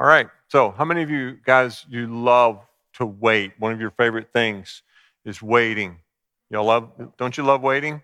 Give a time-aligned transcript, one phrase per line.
[0.00, 0.28] All right.
[0.48, 3.52] So, how many of you guys you love to wait?
[3.58, 4.82] One of your favorite things
[5.26, 5.98] is waiting.
[6.48, 8.00] Y'all love don't you love waiting?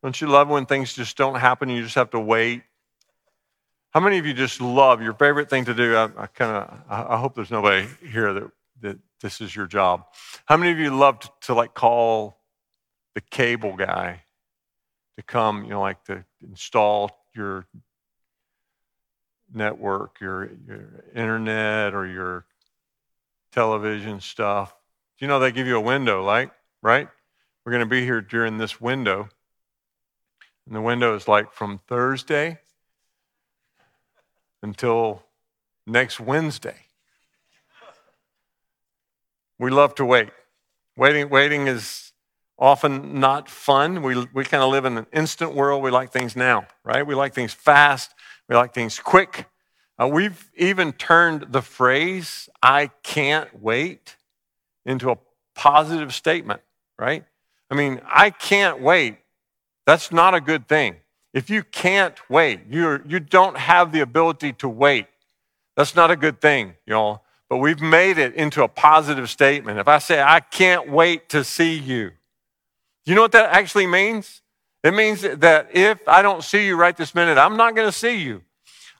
[0.00, 2.62] Don't you love when things just don't happen and you just have to wait?
[3.90, 5.96] How many of you just love your favorite thing to do?
[5.96, 8.50] I, I kind of I hope there's nobody here that
[8.82, 10.04] that this is your job.
[10.46, 12.38] How many of you love to, to like call
[13.16, 14.22] the cable guy
[15.16, 17.66] to come, you know, like to install your
[19.54, 22.46] network, your, your internet, or your
[23.52, 24.74] television stuff.
[25.18, 26.50] Do You know, they give you a window, like,
[26.82, 27.08] right?
[27.64, 29.28] We're going to be here during this window.
[30.66, 32.58] And the window is like from Thursday
[34.62, 35.22] until
[35.86, 36.76] next Wednesday.
[39.58, 40.30] We love to wait.
[40.96, 42.12] Waiting, waiting is
[42.58, 44.02] often not fun.
[44.02, 45.82] We, we kind of live in an instant world.
[45.82, 47.06] We like things now, right?
[47.06, 48.14] We like things fast.
[48.48, 49.46] We like things quick.
[49.98, 54.16] Uh, we've even turned the phrase, I can't wait,
[54.84, 55.18] into a
[55.54, 56.60] positive statement,
[56.98, 57.24] right?
[57.70, 59.18] I mean, I can't wait.
[59.86, 60.96] That's not a good thing.
[61.32, 65.06] If you can't wait, you're, you don't have the ability to wait.
[65.76, 67.22] That's not a good thing, y'all.
[67.48, 69.78] But we've made it into a positive statement.
[69.78, 72.12] If I say, I can't wait to see you,
[73.04, 74.40] you know what that actually means?
[74.84, 77.96] It means that if I don't see you right this minute, I'm not going to
[77.96, 78.42] see you.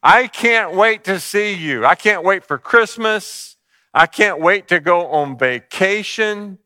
[0.03, 1.85] I can't wait to see you.
[1.85, 3.57] I can't wait for Christmas.
[3.93, 6.59] I can't wait to go on vacation.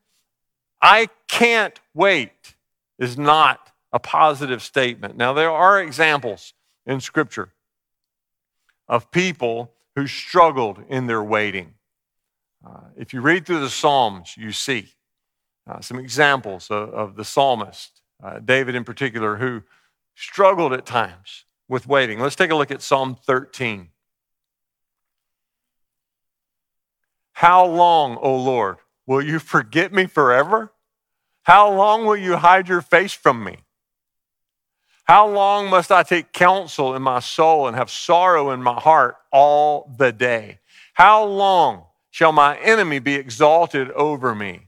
[0.81, 2.55] I can't wait
[2.99, 5.17] is not a positive statement.
[5.17, 6.55] Now, there are examples
[6.87, 7.51] in Scripture
[8.87, 11.75] of people who struggled in their waiting.
[12.65, 14.89] Uh, if you read through the Psalms, you see
[15.69, 19.63] uh, some examples of, of the psalmist, uh, David in particular, who
[20.15, 22.19] struggled at times with waiting.
[22.19, 23.89] Let's take a look at Psalm 13.
[27.33, 30.73] How long, O Lord, will you forget me forever?
[31.45, 33.59] How long will you hide your face from me?
[35.05, 39.17] How long must I take counsel in my soul and have sorrow in my heart
[39.33, 40.59] all the day?
[40.93, 44.68] How long shall my enemy be exalted over me?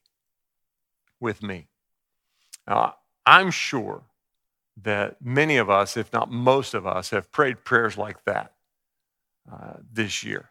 [1.21, 1.67] with me.
[2.67, 2.95] Now,
[3.25, 4.01] I'm sure
[4.83, 8.53] that many of us, if not most of us, have prayed prayers like that
[9.51, 10.49] uh, this year.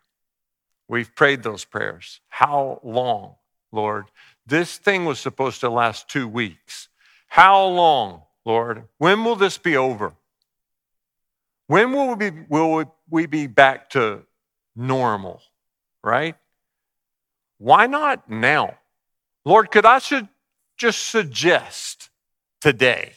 [0.89, 2.21] We've prayed those prayers.
[2.29, 3.37] How long,
[3.73, 4.07] Lord?
[4.47, 6.89] This thing was supposed to last two weeks.
[7.29, 8.85] How long, Lord?
[8.99, 10.13] When will this be over?
[11.67, 14.23] When will we be, will we be back to
[14.75, 15.41] normal,
[16.03, 16.35] right?
[17.59, 18.79] Why not now?
[19.45, 20.29] Lord, could I should
[20.81, 22.09] just suggest
[22.63, 23.13] today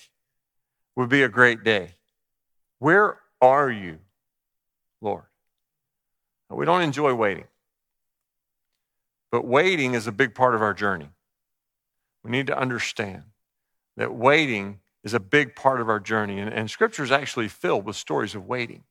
[0.98, 1.92] would be a great day.
[2.80, 4.00] Where are you,
[5.02, 5.24] Lord?
[6.50, 7.46] We don't enjoy waiting,
[9.32, 11.08] but waiting is a big part of our journey.
[12.22, 13.24] We need to understand
[13.96, 17.86] that waiting is a big part of our journey, and, and Scripture is actually filled
[17.86, 18.84] with stories of waiting.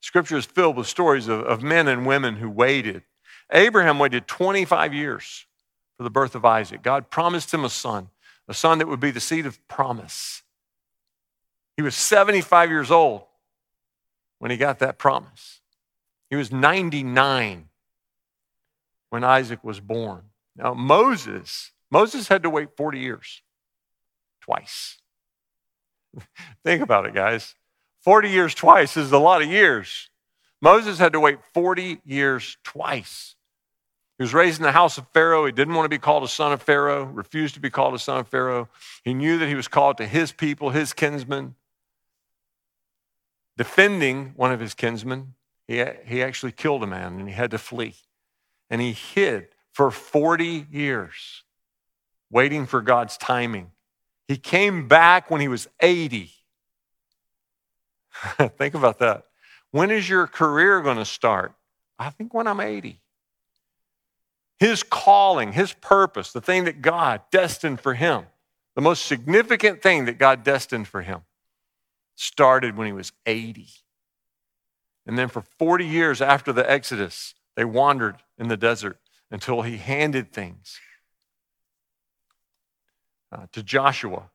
[0.00, 3.04] Scripture is filled with stories of, of men and women who waited.
[3.52, 5.46] Abraham waited 25 years
[5.98, 6.82] for the birth of Isaac.
[6.82, 8.08] God promised him a son,
[8.46, 10.42] a son that would be the seed of promise.
[11.76, 13.24] He was 75 years old
[14.38, 15.60] when he got that promise.
[16.30, 17.68] He was 99
[19.10, 20.22] when Isaac was born.
[20.56, 23.42] Now, Moses, Moses had to wait 40 years
[24.40, 24.98] twice.
[26.64, 27.54] Think about it, guys.
[28.02, 30.10] 40 years twice is a lot of years.
[30.60, 33.34] Moses had to wait 40 years twice.
[34.18, 35.46] He was raised in the house of Pharaoh.
[35.46, 38.00] He didn't want to be called a son of Pharaoh, refused to be called a
[38.00, 38.68] son of Pharaoh.
[39.04, 41.54] He knew that he was called to his people, his kinsmen.
[43.56, 45.34] Defending one of his kinsmen,
[45.68, 47.94] he, he actually killed a man and he had to flee.
[48.68, 51.44] And he hid for 40 years,
[52.28, 53.70] waiting for God's timing.
[54.26, 56.32] He came back when he was 80.
[58.58, 59.26] Think about that.
[59.70, 61.52] When is your career going to start?
[62.00, 63.00] I think when I'm 80
[64.58, 68.24] his calling, his purpose, the thing that God destined for him,
[68.74, 71.22] the most significant thing that God destined for him,
[72.16, 73.68] started when he was 80.
[75.06, 78.98] And then for 40 years after the Exodus, They wandered in the desert
[79.32, 80.78] until he handed things
[83.32, 84.30] uh, to Joshua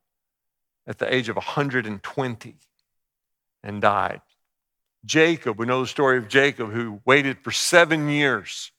[0.86, 2.56] at the age of 120
[3.64, 4.22] and died.
[5.06, 8.74] Jacob, we know the story of Jacob who waited for seven years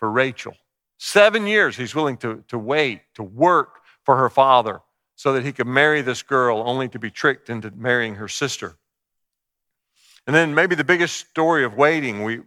[0.00, 0.56] for Rachel.
[0.98, 4.80] Seven years he's willing to, to wait, to work for her father
[5.14, 8.76] so that he could marry this girl only to be tricked into marrying her sister.
[10.26, 12.40] And then maybe the biggest story of waiting we,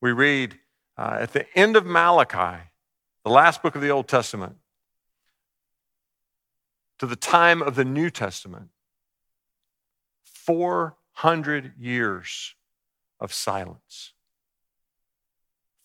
[0.00, 0.58] we read
[0.96, 2.62] uh, at the end of Malachi,
[3.24, 4.56] the last book of the Old Testament,
[6.98, 8.68] to the time of the New Testament.
[10.24, 12.54] 400 years
[13.20, 14.12] of silence.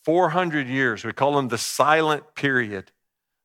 [0.04, 1.04] 400 years.
[1.04, 2.92] We call them the silent period.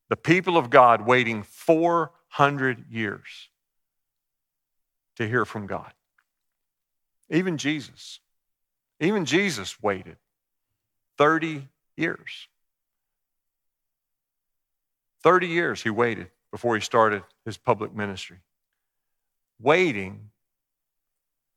[0.09, 3.49] The people of God waiting 400 years
[5.17, 5.93] to hear from God.
[7.31, 8.21] Even Jesus,
[9.01, 10.17] even Jesus waited
[11.19, 12.49] 30 years.
[15.23, 18.39] 30 years he waited before he started his public ministry.
[19.61, 20.31] Waiting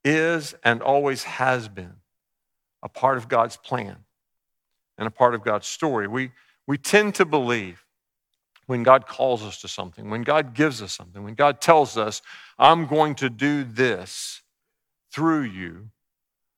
[0.04, 1.94] is and always has been
[2.84, 3.98] a part of God's plan
[5.02, 6.08] and a part of God's story.
[6.08, 6.32] We,
[6.68, 7.84] we tend to believe
[8.68, 12.22] when God calls us to something, when God gives us something, when God tells us,
[12.60, 14.44] I'm going to do this
[15.12, 15.90] through you,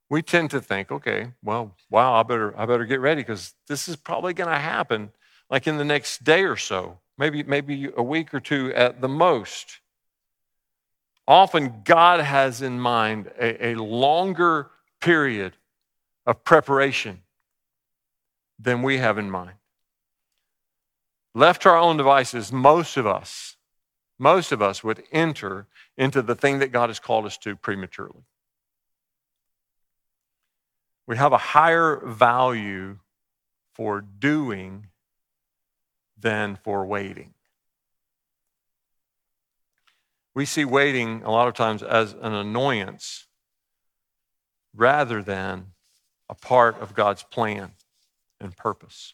[0.10, 3.88] we tend to think, okay, well, wow, I better, I better get ready because this
[3.88, 5.12] is probably going to happen
[5.50, 9.08] like in the next day or so, maybe, maybe a week or two at the
[9.08, 9.80] most.
[11.26, 14.70] Often, God has in mind a, a longer
[15.00, 15.54] period
[16.26, 17.23] of preparation
[18.64, 19.56] than we have in mind.
[21.36, 23.58] Left to our own devices, most of us,
[24.20, 25.68] most of us would enter
[25.98, 28.24] into the thing that God has called us to prematurely.
[31.06, 33.00] We have a higher value
[33.74, 34.88] for doing
[36.18, 37.34] than for waiting.
[40.36, 43.28] We see waiting a lot of times as an annoyance
[44.76, 45.74] rather than
[46.30, 47.74] a part of God's plan
[48.44, 49.14] and purpose.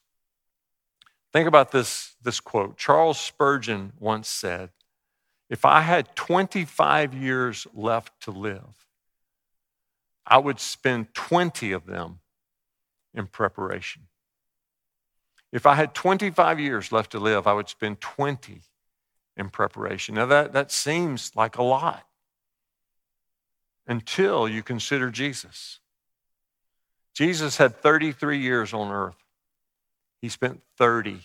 [1.32, 2.78] Think about this, this quote.
[2.78, 4.72] Charles Spurgeon once said,
[5.50, 8.88] If I had 25 years left to live,
[10.26, 12.20] I would spend 20 of them
[13.14, 14.04] in preparation.
[15.52, 18.62] If I had 25 years left to live, I would spend 20
[19.36, 20.16] in preparation.
[20.16, 22.06] Now, that, that seems like a lot
[23.88, 25.80] until you consider Jesus.
[27.20, 29.22] Jesus had 33 years on earth,
[30.22, 31.20] he spent 30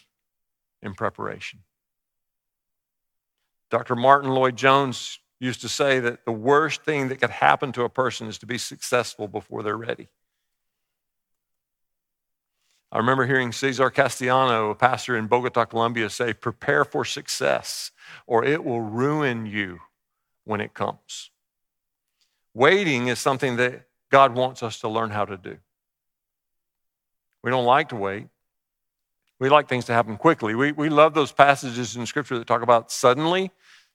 [0.82, 1.60] in preparation.
[3.70, 3.94] Dr.
[3.94, 8.26] Martyn Lloyd-Jones used to say that the worst thing that could happen to a person
[8.26, 10.08] is to be successful before they're ready.
[12.90, 17.92] I remember hearing Cesar Castellano, a pastor in Bogota, Colombia, say, Prepare for success,
[18.26, 19.78] or it will ruin you
[20.42, 21.30] when it comes.
[22.52, 25.58] Waiting is something that God wants us to learn how to do.
[27.44, 28.28] We don't like to wait.
[29.38, 30.54] We like things to happen quickly.
[30.54, 33.50] We, we love those passages in Scripture that talk about suddenly.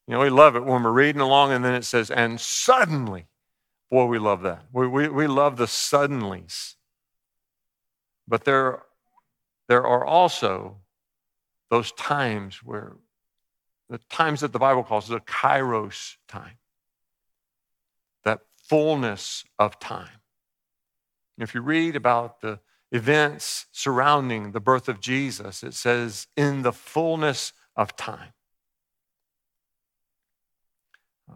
[0.07, 3.25] You know, we love it when we're reading along and then it says, and suddenly.
[3.89, 4.65] Boy, we love that.
[4.71, 6.75] We, we, we love the suddenlies.
[8.27, 8.83] But there
[9.67, 10.77] there are also
[11.71, 12.97] those times where
[13.89, 16.57] the times that the Bible calls the kairos time,
[18.25, 20.21] that fullness of time.
[21.39, 22.59] If you read about the
[22.91, 28.33] events surrounding the birth of Jesus, it says, in the fullness of time.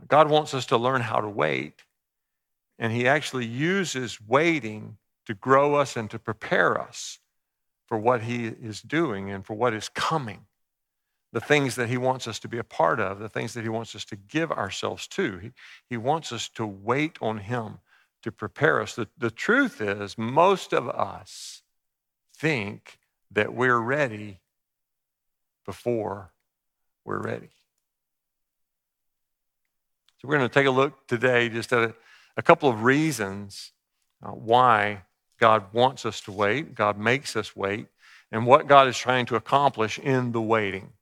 [0.07, 1.83] God wants us to learn how to wait,
[2.79, 7.19] and He actually uses waiting to grow us and to prepare us
[7.87, 10.45] for what He is doing and for what is coming.
[11.31, 13.69] The things that He wants us to be a part of, the things that He
[13.69, 15.37] wants us to give ourselves to.
[15.37, 15.51] He,
[15.89, 17.79] he wants us to wait on Him
[18.23, 18.95] to prepare us.
[18.95, 21.61] The, the truth is, most of us
[22.35, 22.97] think
[23.31, 24.39] that we're ready
[25.65, 26.31] before
[27.05, 27.49] we're ready.
[30.17, 31.95] So, we're going to take a look today just at a,
[32.37, 33.71] a couple of reasons
[34.23, 35.03] uh, why
[35.39, 37.87] God wants us to wait, God makes us wait,
[38.31, 40.93] and what God is trying to accomplish in the waiting.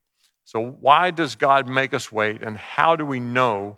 [0.43, 3.77] So, why does God make us wait, and how do we know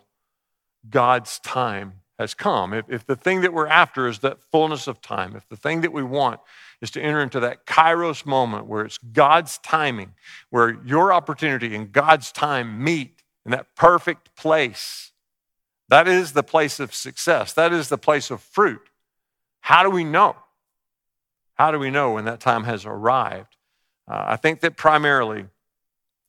[0.88, 2.72] God's time has come?
[2.72, 5.80] If, if the thing that we're after is that fullness of time, if the thing
[5.80, 6.40] that we want
[6.80, 10.14] is to enter into that kairos moment where it's God's timing,
[10.50, 15.12] where your opportunity and God's time meet in that perfect place,
[15.88, 17.52] that is the place of success.
[17.52, 18.88] That is the place of fruit.
[19.60, 20.36] How do we know?
[21.54, 23.56] How do we know when that time has arrived?
[24.08, 25.46] Uh, I think that primarily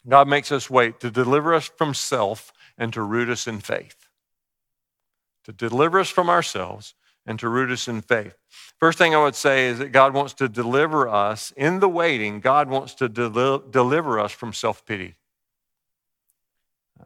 [0.08, 4.05] God makes us wait to deliver us from self and to root us in faith.
[5.46, 8.36] To deliver us from ourselves and to root us in faith.
[8.80, 12.40] First thing I would say is that God wants to deliver us in the waiting,
[12.40, 15.16] God wants to del- deliver us from self pity.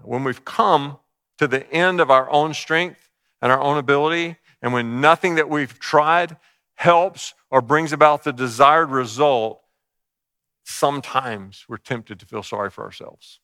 [0.02, 0.98] When we've come
[1.38, 3.10] to the end of our own strength
[3.42, 6.38] and our own ability, and when nothing that we've tried
[6.76, 9.62] helps or brings about the desired result,
[10.64, 13.40] sometimes we're tempted to feel sorry for ourselves.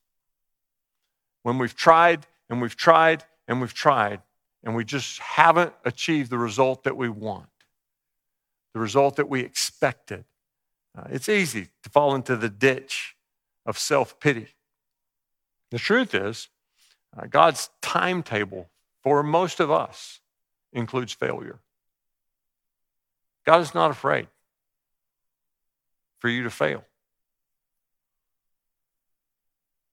[1.43, 4.21] When we've tried and we've tried and we've tried,
[4.65, 7.45] and we just haven't achieved the result that we want,
[8.73, 10.25] the result that we expected,
[10.97, 13.15] uh, it's easy to fall into the ditch
[13.65, 14.47] of self pity.
[15.69, 16.49] The truth is,
[17.15, 18.69] uh, God's timetable
[19.03, 20.19] for most of us
[20.73, 21.59] includes failure.
[23.45, 24.27] God is not afraid
[26.17, 26.83] for you to fail.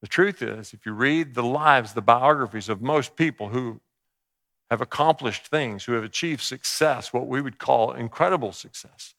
[0.01, 3.81] The truth is, if you read the lives, the biographies of most people who
[4.73, 9.13] have accomplished things, who have achieved success, what we would call incredible success,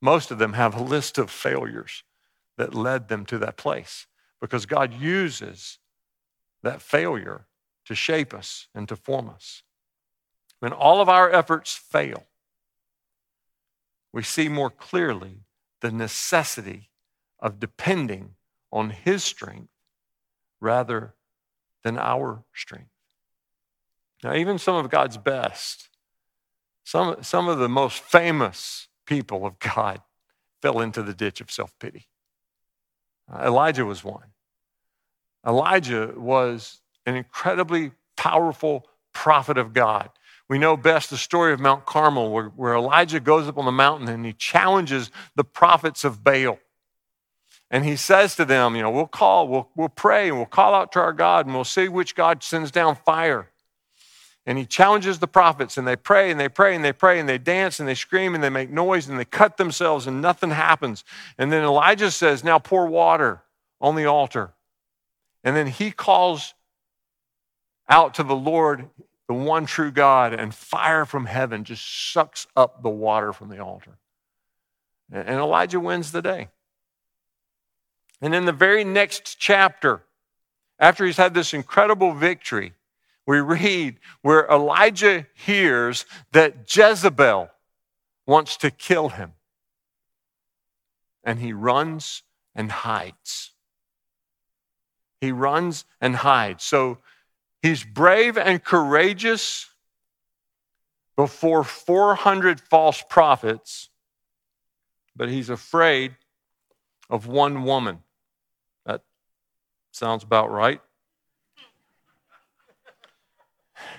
[0.00, 2.04] most of them have a list of failures
[2.56, 4.06] that led them to that place
[4.40, 5.80] because God uses
[6.62, 7.46] that failure
[7.86, 9.64] to shape us and to form us.
[10.60, 12.28] When all of our efforts fail,
[14.12, 15.40] we see more clearly
[15.80, 16.88] the necessity
[17.40, 18.36] of depending
[18.70, 19.72] on His strength
[20.60, 21.14] rather
[21.82, 22.92] than our strength.
[24.22, 25.88] Now, even some of God's best,
[26.84, 30.02] some, some of the most famous people of God
[30.60, 32.08] fell into the ditch of self pity.
[33.32, 34.32] Uh, Elijah was one.
[35.46, 40.10] Elijah was an incredibly powerful prophet of God.
[40.48, 43.72] We know best the story of Mount Carmel, where, where Elijah goes up on the
[43.72, 46.58] mountain and he challenges the prophets of Baal.
[47.70, 50.74] And he says to them, You know, we'll call, we'll, we'll pray, and we'll call
[50.74, 53.48] out to our God, and we'll see which God sends down fire.
[54.50, 57.28] And he challenges the prophets, and they pray, and they pray, and they pray, and
[57.28, 60.50] they dance, and they scream, and they make noise, and they cut themselves, and nothing
[60.50, 61.04] happens.
[61.38, 63.42] And then Elijah says, Now pour water
[63.80, 64.50] on the altar.
[65.44, 66.54] And then he calls
[67.88, 68.90] out to the Lord,
[69.28, 73.60] the one true God, and fire from heaven just sucks up the water from the
[73.60, 73.98] altar.
[75.12, 76.48] And Elijah wins the day.
[78.20, 80.02] And in the very next chapter,
[80.76, 82.72] after he's had this incredible victory,
[83.30, 87.48] we read where Elijah hears that Jezebel
[88.26, 89.34] wants to kill him.
[91.22, 92.24] And he runs
[92.56, 93.52] and hides.
[95.20, 96.64] He runs and hides.
[96.64, 96.98] So
[97.62, 99.68] he's brave and courageous
[101.14, 103.90] before 400 false prophets,
[105.14, 106.16] but he's afraid
[107.08, 108.00] of one woman.
[108.86, 109.02] That
[109.92, 110.80] sounds about right.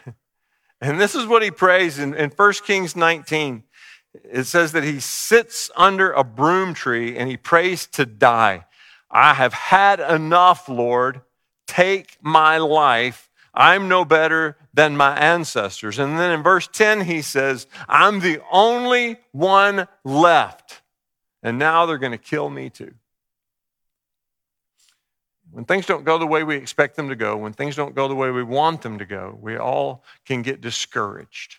[0.82, 3.64] and this is what he prays in, in 1 Kings 19.
[4.30, 8.66] It says that he sits under a broom tree and he prays to die.
[9.10, 11.22] I have had enough, Lord.
[11.68, 13.30] Take my life.
[13.54, 16.00] I'm no better than my ancestors.
[16.00, 20.82] And then in verse 10, he says, I'm the only one left.
[21.44, 22.94] And now they're going to kill me too.
[25.52, 28.08] When things don't go the way we expect them to go, when things don't go
[28.08, 31.58] the way we want them to go, we all can get discouraged.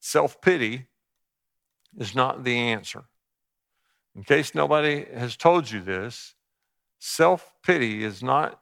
[0.00, 0.88] Self pity
[1.96, 3.04] is not the answer.
[4.14, 6.34] In case nobody has told you this,
[6.98, 8.60] self pity is not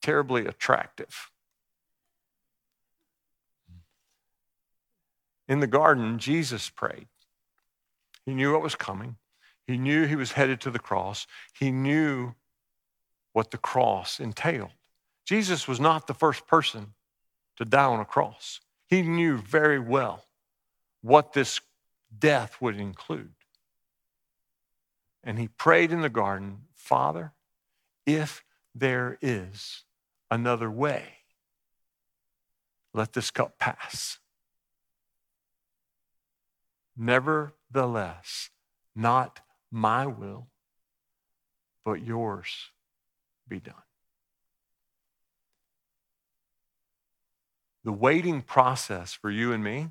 [0.00, 1.30] terribly attractive.
[5.48, 7.08] In the garden, Jesus prayed.
[8.24, 9.16] He knew what was coming.
[9.66, 11.26] He knew he was headed to the cross.
[11.58, 12.34] He knew
[13.32, 14.70] what the cross entailed.
[15.24, 16.94] Jesus was not the first person
[17.56, 18.60] to die on a cross.
[18.88, 20.24] He knew very well
[21.00, 21.60] what this
[22.18, 23.34] death would include.
[25.24, 27.32] And he prayed in the garden, Father,
[28.04, 29.84] if there is
[30.30, 31.04] another way,
[32.92, 34.18] let this cup pass.
[36.96, 38.50] Nevertheless,
[38.94, 39.40] not
[39.72, 40.46] my will,
[41.84, 42.70] but yours
[43.48, 43.74] be done.
[47.84, 49.88] The waiting process for you and me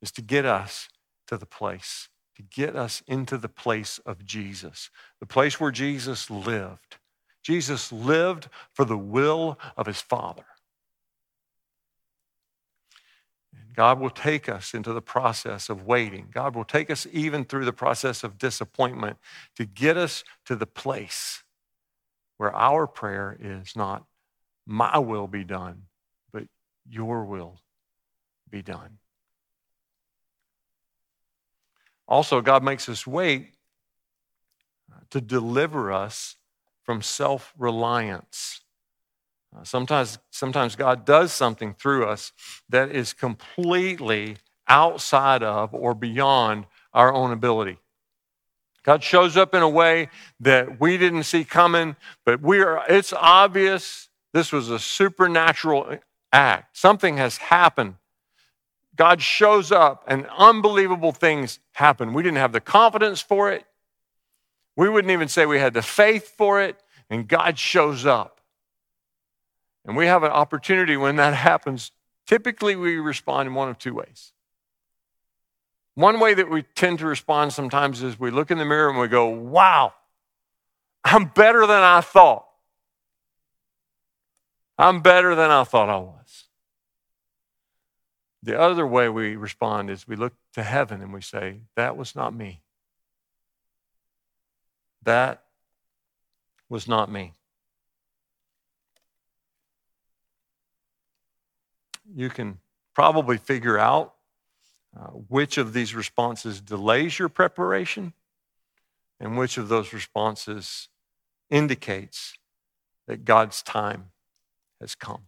[0.00, 0.88] is to get us
[1.26, 6.30] to the place, to get us into the place of Jesus, the place where Jesus
[6.30, 6.98] lived.
[7.42, 10.44] Jesus lived for the will of his Father.
[13.74, 16.28] God will take us into the process of waiting.
[16.32, 19.18] God will take us even through the process of disappointment
[19.56, 21.44] to get us to the place
[22.38, 24.04] where our prayer is not,
[24.66, 25.82] my will be done,
[26.32, 26.44] but
[26.88, 27.60] your will
[28.50, 28.98] be done.
[32.08, 33.54] Also, God makes us wait
[34.92, 36.36] uh, to deliver us
[36.84, 38.60] from self reliance.
[39.62, 42.32] Sometimes, sometimes God does something through us
[42.68, 44.36] that is completely
[44.68, 47.78] outside of or beyond our own ability.
[48.82, 50.10] God shows up in a way
[50.40, 55.98] that we didn't see coming, but we are, it's obvious this was a supernatural
[56.32, 56.76] act.
[56.76, 57.96] Something has happened.
[58.94, 62.12] God shows up and unbelievable things happen.
[62.12, 63.64] We didn't have the confidence for it.
[64.76, 68.35] We wouldn't even say we had the faith for it, and God shows up.
[69.86, 71.92] And we have an opportunity when that happens.
[72.26, 74.32] Typically, we respond in one of two ways.
[75.94, 78.98] One way that we tend to respond sometimes is we look in the mirror and
[78.98, 79.94] we go, Wow,
[81.04, 82.44] I'm better than I thought.
[84.76, 86.44] I'm better than I thought I was.
[88.42, 92.14] The other way we respond is we look to heaven and we say, That was
[92.14, 92.60] not me.
[95.02, 95.44] That
[96.68, 97.32] was not me.
[102.14, 102.58] You can
[102.94, 104.14] probably figure out
[104.98, 108.12] uh, which of these responses delays your preparation
[109.20, 110.88] and which of those responses
[111.50, 112.34] indicates
[113.06, 114.06] that God's time
[114.80, 115.22] has come.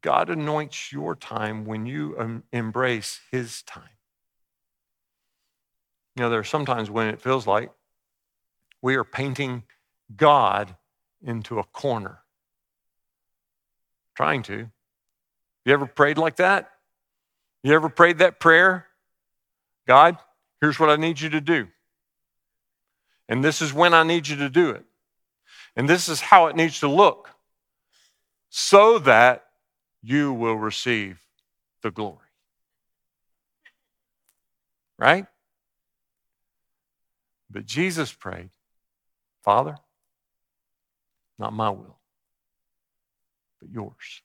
[0.00, 3.88] God anoints your time when you um, embrace His time.
[6.16, 7.70] You know, there are sometimes when it feels like
[8.82, 9.62] we are painting
[10.14, 10.76] God
[11.22, 12.18] into a corner.
[14.14, 14.70] Trying to.
[15.64, 16.70] You ever prayed like that?
[17.62, 18.86] You ever prayed that prayer?
[19.86, 20.18] God,
[20.60, 21.68] here's what I need you to do.
[23.28, 24.84] And this is when I need you to do it.
[25.76, 27.30] And this is how it needs to look
[28.50, 29.46] so that
[30.02, 31.20] you will receive
[31.82, 32.18] the glory.
[34.98, 35.26] Right?
[37.50, 38.50] But Jesus prayed,
[39.42, 39.76] Father,
[41.38, 41.98] not my will,
[43.60, 44.22] but yours.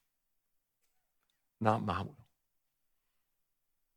[1.62, 2.16] Not my will,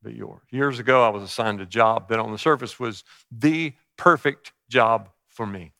[0.02, 0.42] but yours.
[0.50, 5.10] Years ago, I was assigned a job that on the surface was the perfect job
[5.28, 5.72] for me.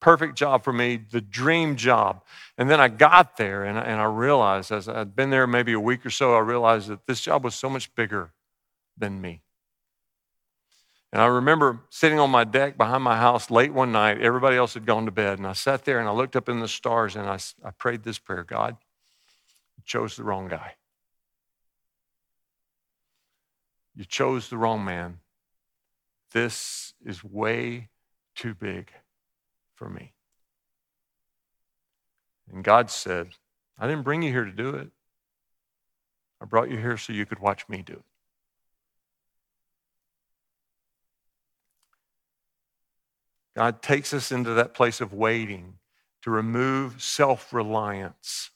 [0.00, 2.22] Perfect job for me, the dream job.
[2.58, 5.80] And then I got there and, and I realized, as I'd been there maybe a
[5.80, 8.32] week or so, I realized that this job was so much bigger
[8.96, 9.42] than me.
[11.14, 14.20] And I remember sitting on my deck behind my house late one night.
[14.20, 15.38] Everybody else had gone to bed.
[15.38, 18.02] And I sat there and I looked up in the stars and I, I prayed
[18.02, 18.76] this prayer God,
[19.84, 20.74] chose the wrong guy.
[23.94, 25.18] You chose the wrong man.
[26.32, 27.90] This is way
[28.34, 28.90] too big
[29.74, 30.12] for me.
[32.52, 33.30] And God said,
[33.78, 34.90] I didn't bring you here to do it.
[36.40, 38.04] I brought you here so you could watch me do it.
[43.56, 45.74] God takes us into that place of waiting
[46.22, 48.50] to remove self reliance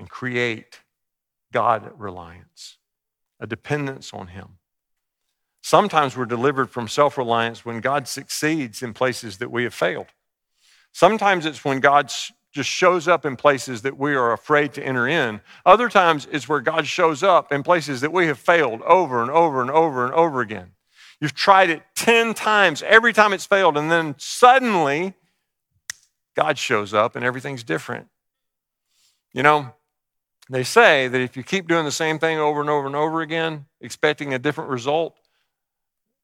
[0.00, 0.80] and create
[1.52, 2.78] God reliance,
[3.38, 4.56] a dependence on Him.
[5.62, 10.06] Sometimes we're delivered from self reliance when God succeeds in places that we have failed.
[10.92, 12.10] Sometimes it's when God
[12.50, 15.42] just shows up in places that we are afraid to enter in.
[15.66, 19.30] Other times it's where God shows up in places that we have failed over and
[19.30, 20.72] over and over and over again.
[21.20, 25.12] You've tried it 10 times, every time it's failed, and then suddenly
[26.34, 28.08] God shows up and everything's different.
[29.34, 29.74] You know,
[30.50, 33.20] they say that if you keep doing the same thing over and over and over
[33.20, 35.16] again, expecting a different result,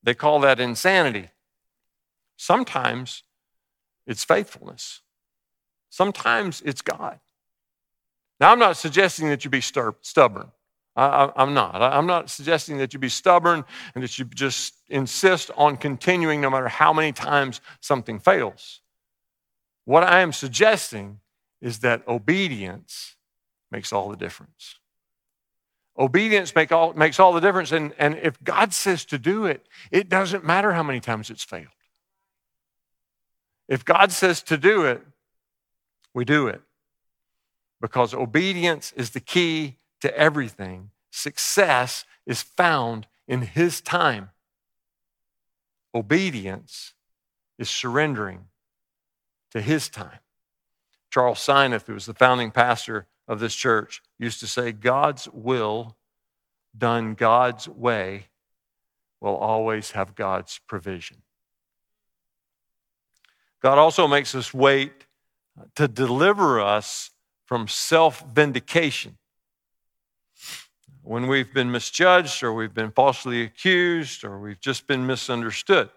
[0.03, 1.31] they call that insanity.
[2.37, 3.23] Sometimes
[4.07, 5.01] it's faithfulness,
[5.91, 7.21] sometimes it's God.
[8.39, 10.53] Now, I'm not suggesting that you be stubborn.
[10.95, 11.81] I, am not.
[11.81, 16.51] I'm not suggesting that you be stubborn and that you just insist on continuing no
[16.51, 18.81] matter how many times something fails.
[19.85, 21.21] What I am suggesting
[21.61, 23.16] is that obedience
[23.77, 24.77] makes all the difference.
[25.99, 27.73] Obedience make all, makes all the difference.
[27.73, 31.45] And, and if God says to do it, it doesn't matter how many times it's
[31.45, 31.67] failed.
[33.69, 35.03] If God says to do it,
[36.15, 36.63] we do it.
[37.83, 40.89] Because obedience is the key to everything.
[41.11, 44.31] Success is found in His time.
[45.95, 46.95] Obedience
[47.59, 48.47] is surrendering
[49.51, 50.21] to His time.
[51.11, 55.97] Charles Sineth, who was the founding pastor of this church used to say, God's will
[56.77, 58.27] done God's way
[59.21, 61.19] will always have God's provision.
[63.63, 64.93] God also makes us wait
[65.75, 67.11] to deliver us
[67.47, 69.17] from self vindication.
[71.03, 75.89] When we've been misjudged, or we've been falsely accused, or we've just been misunderstood.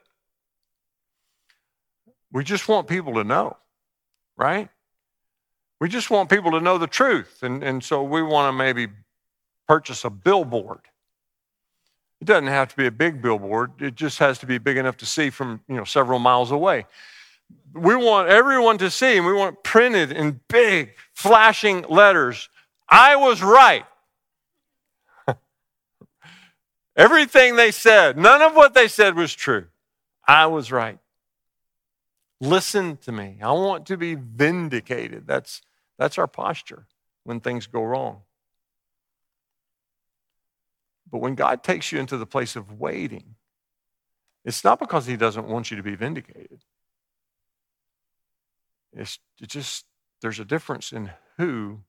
[2.31, 3.57] We just want people to know,
[4.37, 4.69] right?
[5.79, 7.41] We just want people to know the truth.
[7.41, 8.87] And, and so we want to maybe
[9.67, 10.81] purchase a billboard.
[12.21, 14.97] It doesn't have to be a big billboard, it just has to be big enough
[14.97, 16.85] to see from you know, several miles away.
[17.73, 22.49] We want everyone to see, and we want printed in big, flashing letters
[22.89, 23.85] I was right.
[26.95, 29.67] Everything they said, none of what they said was true.
[30.27, 30.97] I was right.
[32.41, 33.37] Listen to me.
[33.41, 35.27] I want to be vindicated.
[35.27, 35.61] That's,
[35.99, 36.87] that's our posture
[37.25, 38.21] when things go wrong.
[41.11, 43.35] But when God takes you into the place of waiting,
[44.45, 46.63] it's not because He doesn't want you to be vindicated.
[48.93, 49.85] It's it just,
[50.21, 51.81] there's a difference in who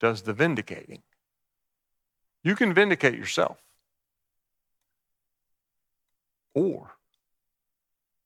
[0.00, 1.02] does the vindicating.
[2.42, 3.58] You can vindicate yourself,
[6.52, 6.92] or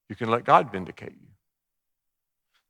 [0.09, 1.28] you can let God vindicate you.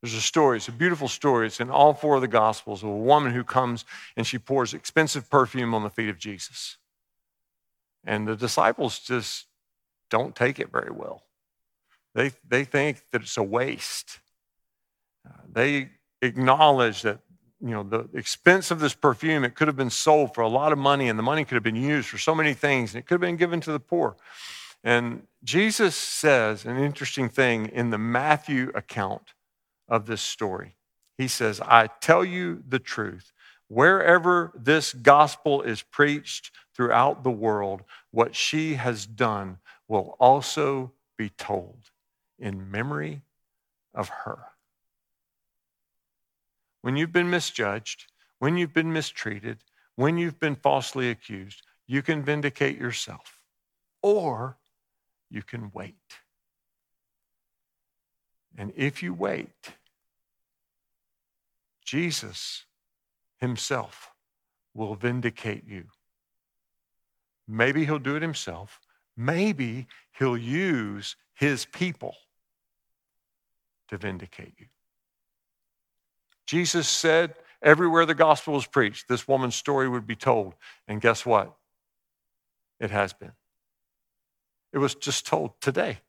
[0.01, 1.47] There's a story, it's a beautiful story.
[1.47, 3.85] It's in all four of the Gospels of a woman who comes
[4.17, 6.77] and she pours expensive perfume on the feet of Jesus.
[8.05, 9.47] And the disciples just
[10.09, 11.25] don't take it very well.
[12.15, 14.21] They, they think that it's a waste.
[15.27, 15.91] Uh, they
[16.23, 17.21] acknowledge that
[17.61, 20.73] you know the expense of this perfume it could have been sold for a lot
[20.73, 23.07] of money and the money could have been used for so many things and it
[23.07, 24.17] could have been given to the poor
[24.85, 29.35] and jesus says an interesting thing in the matthew account
[29.89, 30.77] of this story
[31.17, 33.33] he says i tell you the truth
[33.69, 41.29] wherever this gospel is preached throughout the world, what she has done will also be
[41.29, 41.91] told
[42.39, 43.23] in memory
[43.95, 44.39] of her.
[46.83, 48.07] When you've been misjudged,
[48.39, 49.59] when you've been mistreated,
[49.97, 53.41] when you've been falsely accused, you can vindicate yourself
[54.01, 54.57] or
[55.29, 55.97] you can wait.
[58.57, 59.73] And if you wait,
[61.89, 62.67] Jesus
[63.39, 64.11] himself
[64.75, 65.85] will vindicate you.
[67.47, 68.79] Maybe he'll do it himself.
[69.17, 69.87] Maybe
[70.19, 72.15] he'll use his people
[73.89, 74.67] to vindicate you.
[76.47, 80.57] Jesus said everywhere the gospel was preached, this woman's story would be told.
[80.87, 81.55] And guess what?
[82.79, 83.33] It has been.
[84.75, 86.01] It was just told today.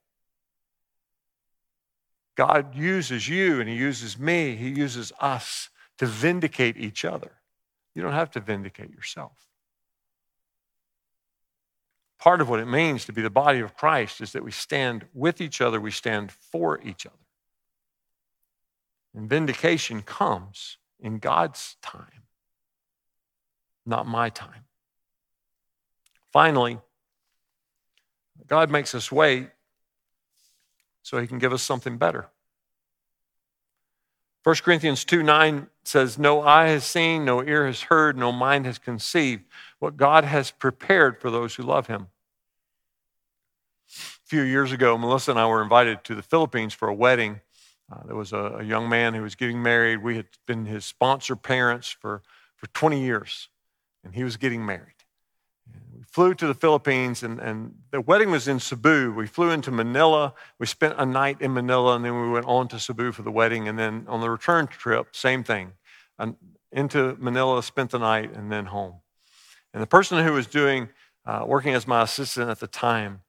[2.40, 7.32] God uses you and He uses me, He uses us to vindicate each other.
[7.94, 9.34] You don't have to vindicate yourself.
[12.18, 15.06] Part of what it means to be the body of Christ is that we stand
[15.14, 17.18] with each other, we stand for each other.
[19.14, 22.24] And vindication comes in God's time,
[23.86, 24.64] not my time.
[26.32, 26.80] Finally,
[28.48, 29.50] God makes us wait
[31.02, 32.30] so he can give us something better.
[34.44, 38.66] 1 Corinthians 2 9 says, No eye has seen, no ear has heard, no mind
[38.66, 39.44] has conceived
[39.80, 42.08] what God has prepared for those who love him.
[43.90, 47.42] A few years ago, Melissa and I were invited to the Philippines for a wedding.
[47.92, 50.04] Uh, there was a, a, young man who was getting married.
[50.04, 52.22] We had been his sponsor parents for,
[52.56, 53.50] for 20 years,
[54.04, 54.99] and he was getting married
[56.12, 59.14] flew to the Philippines, and, and the wedding was in Cebu.
[59.14, 60.34] We flew into Manila.
[60.58, 63.32] We spent a night in Manila, and then we went on to Cebu for the
[63.32, 63.68] wedding.
[63.68, 65.74] And then on the return trip, same thing.
[66.18, 66.36] And
[66.72, 68.96] into Manila, spent the night, and then home.
[69.74, 70.90] And the person who was doing,
[71.26, 73.22] uh, working as my assistant at the time,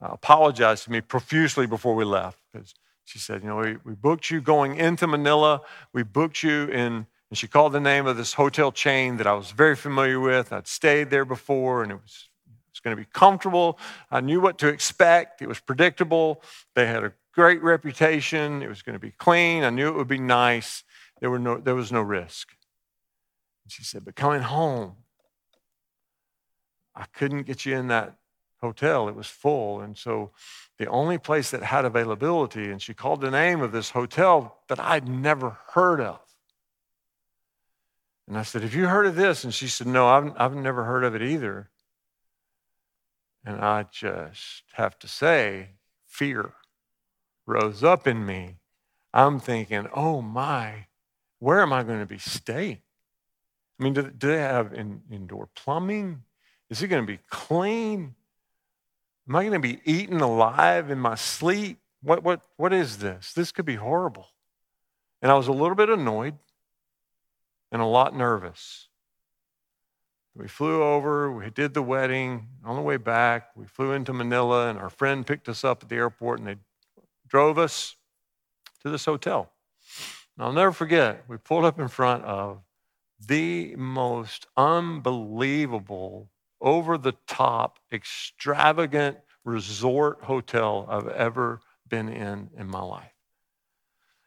[0.00, 2.74] uh, apologized to me profusely before we left because
[3.04, 7.06] she said, You know, we, we booked you going into Manila, we booked you in
[7.30, 10.52] and she called the name of this hotel chain that I was very familiar with.
[10.52, 12.28] I'd stayed there before, and it was
[12.78, 13.78] was going to be comfortable.
[14.10, 15.42] I knew what to expect.
[15.42, 16.42] It was predictable.
[16.74, 18.62] They had a great reputation.
[18.62, 19.64] It was going to be clean.
[19.64, 20.84] I knew it would be nice.
[21.20, 22.50] There, were no, there was no risk.
[23.64, 24.94] And she said, But coming home,
[26.94, 28.14] I couldn't get you in that
[28.60, 29.08] hotel.
[29.08, 29.80] It was full.
[29.80, 30.30] And so
[30.78, 34.78] the only place that had availability, and she called the name of this hotel that
[34.78, 36.20] I'd never heard of.
[38.28, 39.42] And I said, Have you heard of this?
[39.42, 41.70] And she said, No, I've, I've never heard of it either.
[43.44, 45.70] And I just have to say,
[46.06, 46.52] fear
[47.46, 48.56] rose up in me.
[49.14, 50.86] I'm thinking, oh my,
[51.38, 52.82] where am I going to be staying?
[53.80, 56.24] I mean, do, do they have in, indoor plumbing?
[56.68, 58.14] Is it going to be clean?
[59.26, 61.78] Am I going to be eaten alive in my sleep?
[62.02, 63.32] What, what, what is this?
[63.32, 64.26] This could be horrible.
[65.22, 66.34] And I was a little bit annoyed
[67.70, 68.88] and a lot nervous.
[70.34, 72.46] We flew over, we did the wedding.
[72.64, 75.88] On the way back, we flew into Manila, and our friend picked us up at
[75.88, 76.56] the airport and they
[77.26, 77.96] drove us
[78.82, 79.50] to this hotel.
[80.36, 82.62] And I'll never forget, we pulled up in front of
[83.26, 92.82] the most unbelievable, over the top, extravagant resort hotel I've ever been in in my
[92.82, 93.17] life.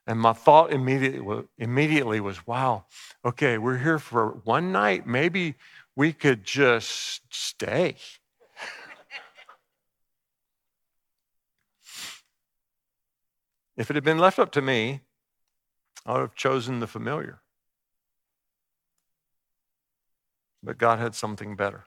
[0.07, 2.85] And my thought immediately, immediately was, wow,
[3.23, 5.05] okay, we're here for one night.
[5.05, 5.55] Maybe
[5.95, 7.95] we could just stay.
[13.77, 15.01] if it had been left up to me,
[16.05, 17.41] I would have chosen the familiar.
[20.63, 21.85] But God had something better.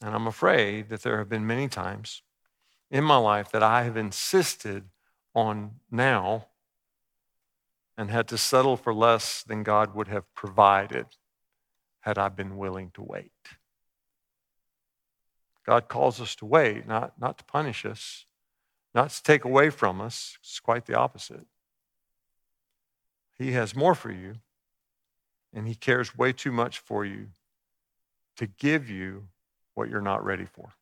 [0.00, 2.22] And I'm afraid that there have been many times
[2.90, 4.84] in my life that I have insisted
[5.38, 6.46] on now
[7.96, 11.06] and had to settle for less than God would have provided
[12.00, 13.32] had I been willing to wait.
[15.64, 18.24] God calls us to wait, not, not to punish us,
[18.94, 20.38] not to take away from us.
[20.40, 21.46] It's quite the opposite.
[23.36, 24.36] He has more for you,
[25.52, 27.28] and He cares way too much for you
[28.36, 29.28] to give you
[29.74, 30.72] what you're not ready for.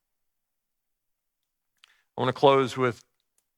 [2.16, 3.02] I want to close with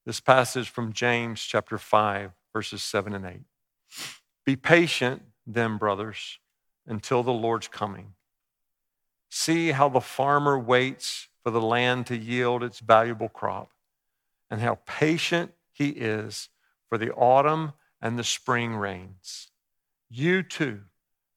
[0.08, 3.40] this passage from James chapter 5, verses 7 and 8.
[4.46, 6.38] Be patient, then, brothers,
[6.86, 8.14] until the Lord's coming.
[9.28, 13.68] See how the farmer waits for the land to yield its valuable crop,
[14.50, 16.48] and how patient he is
[16.88, 19.50] for the autumn and the spring rains.
[20.08, 20.84] You too,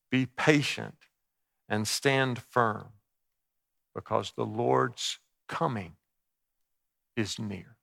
[0.10, 0.96] be patient
[1.68, 2.88] and stand firm,
[3.94, 5.98] because the Lord's coming
[7.18, 7.76] is near.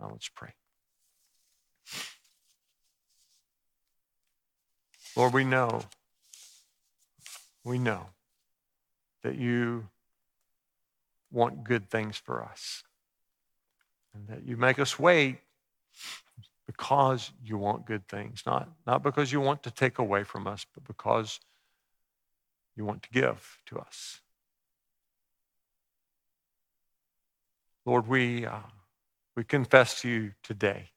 [0.00, 0.50] Now let's pray.
[5.16, 5.82] Lord, we know,
[7.62, 8.06] we know
[9.22, 9.88] that you
[11.30, 12.82] want good things for us
[14.14, 15.38] and that you make us wait
[16.66, 20.66] because you want good things, not, not because you want to take away from us,
[20.74, 21.40] but because
[22.76, 24.20] you want to give to us.
[27.84, 28.60] Lord, we, uh,
[29.36, 30.90] we confess to you today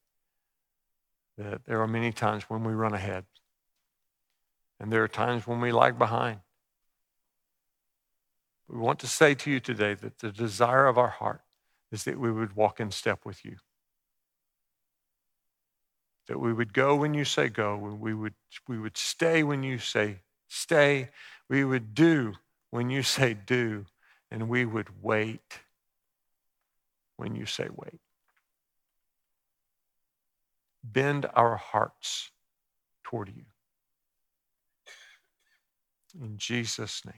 [1.37, 3.25] that there are many times when we run ahead,
[4.79, 6.39] and there are times when we lag behind.
[8.67, 11.41] We want to say to you today that the desire of our heart
[11.91, 13.55] is that we would walk in step with you.
[16.27, 18.33] That we would go when you say go, we would,
[18.67, 21.09] we would stay when you say stay,
[21.49, 22.33] we would do
[22.71, 23.85] when you say do,
[24.29, 25.61] and we would wait
[27.15, 28.01] when you say wait.
[30.91, 32.31] Bend our hearts
[33.03, 33.43] toward you.
[36.21, 37.15] In Jesus' name.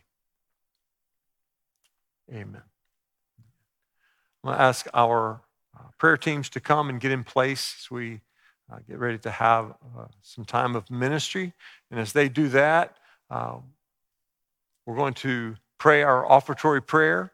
[2.32, 2.62] Amen.
[4.44, 5.42] I'm going to ask our
[5.78, 8.22] uh, prayer teams to come and get in place as we
[8.72, 11.54] uh, get ready to have uh, some time of ministry.
[11.92, 12.98] And as they do that,
[13.30, 13.58] uh,
[14.86, 17.32] we're going to pray our offertory prayer.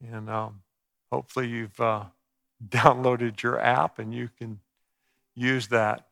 [0.00, 0.62] And um,
[1.12, 2.04] Hopefully, you've uh,
[2.68, 4.60] downloaded your app and you can
[5.36, 6.08] use that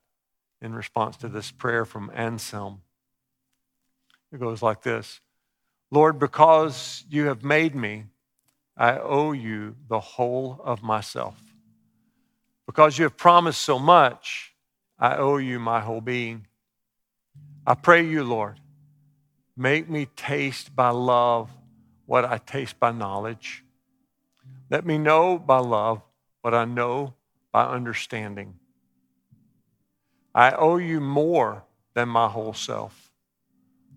[0.61, 2.83] in response to this prayer from Anselm.
[4.33, 5.21] It goes like this
[5.91, 8.07] Lord, because you have made me,
[8.77, 11.37] I owe you the whole of myself.
[12.67, 14.55] Because you have promised so much,
[14.99, 16.47] I owe you my whole being.
[17.67, 18.59] I pray you, Lord,
[19.57, 21.51] make me taste by love
[22.07, 23.65] what I taste by knowledge.
[24.71, 26.03] Let me know by love
[26.43, 27.15] what I know
[27.53, 28.59] by understanding.
[30.35, 33.13] I owe you more than my whole self.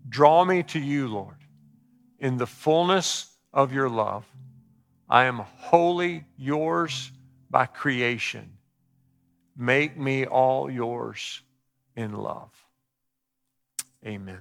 [0.08, 1.36] Draw me to you, Lord,
[2.18, 4.24] in the fullness of your love.
[5.08, 7.10] I am wholly yours
[7.50, 8.52] by creation.
[9.56, 11.42] Make me all yours
[11.96, 12.50] in love.
[14.06, 14.40] Amen.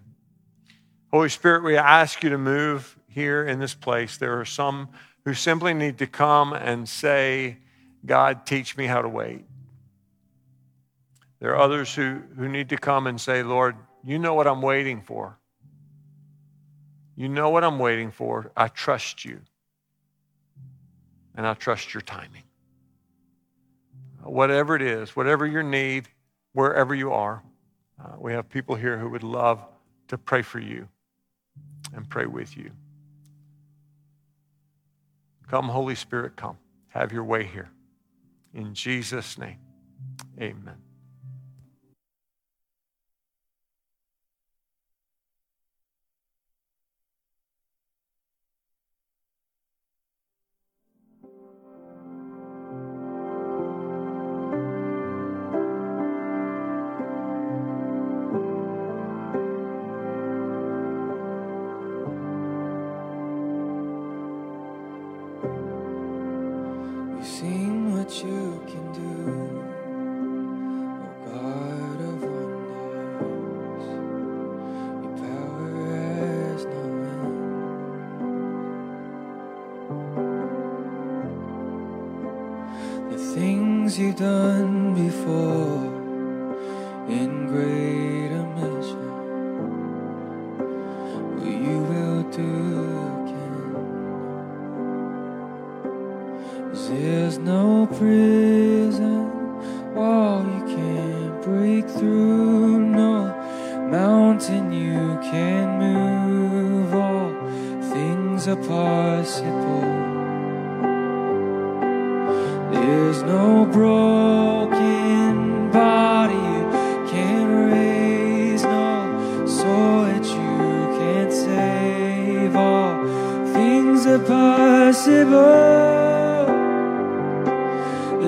[1.11, 4.17] Holy Spirit, we ask you to move here in this place.
[4.17, 4.89] There are some
[5.25, 7.57] who simply need to come and say,
[8.05, 9.45] God, teach me how to wait.
[11.39, 14.61] There are others who, who need to come and say, Lord, you know what I'm
[14.61, 15.37] waiting for.
[17.15, 18.51] You know what I'm waiting for.
[18.55, 19.41] I trust you.
[21.35, 22.43] And I trust your timing.
[24.23, 26.07] Whatever it is, whatever your need,
[26.53, 27.43] wherever you are,
[28.03, 29.63] uh, we have people here who would love
[30.07, 30.87] to pray for you
[31.93, 32.71] and pray with you.
[35.47, 36.57] Come, Holy Spirit, come.
[36.89, 37.69] Have your way here.
[38.53, 39.59] In Jesus' name,
[40.39, 40.86] amen.
[83.97, 84.76] you done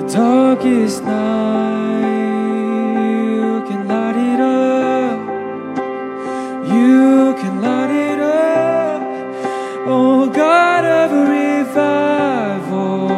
[0.00, 2.00] the darkest night.
[3.04, 5.18] You can light it up.
[6.66, 9.02] You can light it up.
[9.86, 13.08] Oh God of revival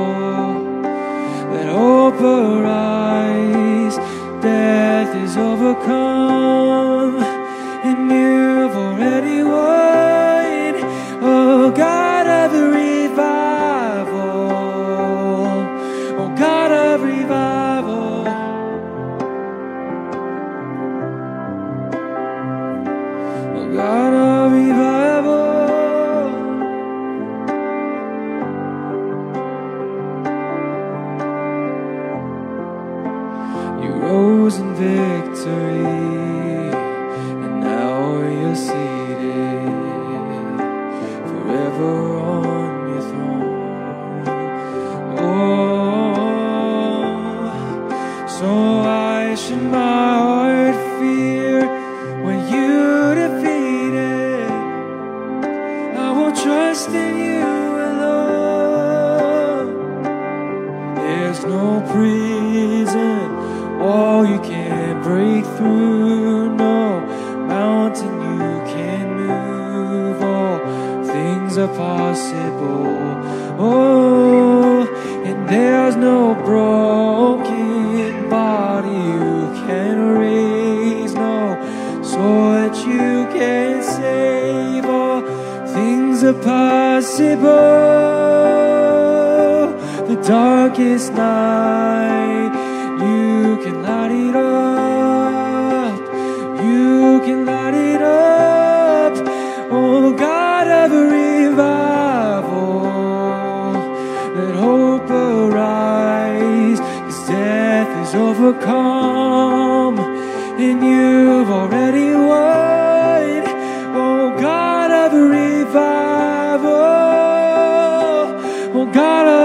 [1.52, 3.96] Let hope arise.
[4.42, 6.91] Death is overcome.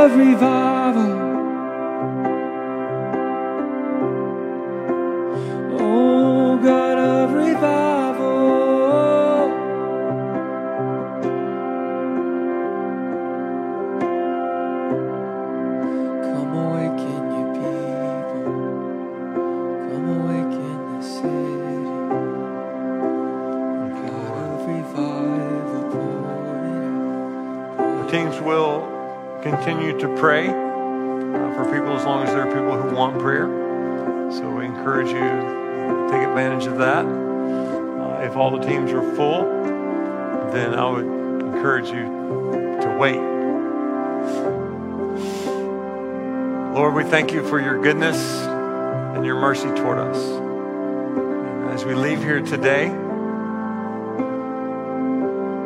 [0.06, 0.87] revive.
[47.50, 50.18] for your goodness and your mercy toward us.
[51.74, 52.88] As we leave here today,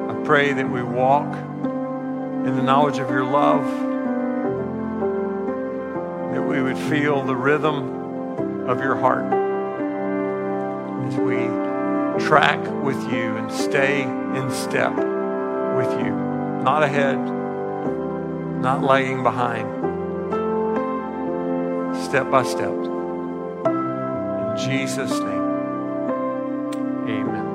[0.02, 3.66] I pray that we walk in the knowledge of your love,
[6.34, 9.26] that we would feel the rhythm of your heart
[11.08, 11.48] as we
[12.28, 16.12] track with you and stay in step with you,
[16.64, 17.18] not ahead,
[18.62, 19.91] not lagging behind
[22.12, 22.68] step by step.
[22.68, 25.48] In Jesus' name,
[27.08, 27.51] amen.